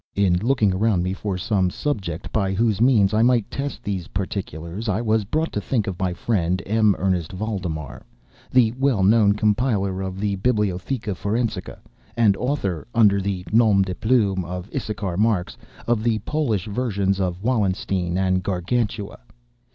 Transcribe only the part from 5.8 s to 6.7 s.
of my friend,